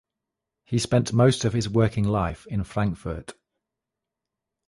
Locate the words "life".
2.05-2.47